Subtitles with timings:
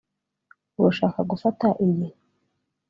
[0.79, 2.07] Urashaka gufata iyi